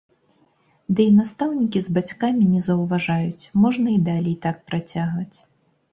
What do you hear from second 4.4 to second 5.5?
так працягваць.